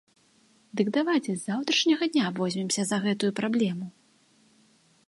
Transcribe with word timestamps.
Дык 0.79 0.87
давайце 0.97 1.27
з 1.35 1.41
заўтрашняга 1.49 2.09
дня 2.17 2.33
возьмемся 2.41 2.81
за 2.93 2.97
гэтую 3.05 3.31
праблему! 3.43 3.85